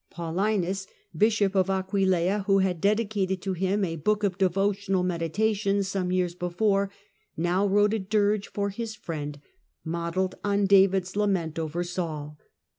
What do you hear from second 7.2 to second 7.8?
now